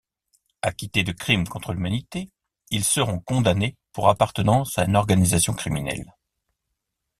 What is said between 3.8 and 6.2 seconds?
pour appartenance à une organisation criminelle.